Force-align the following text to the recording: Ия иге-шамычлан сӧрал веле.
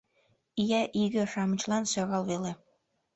Ия 0.61 0.81
иге-шамычлан 1.01 1.83
сӧрал 1.91 2.23
веле. 2.29 2.51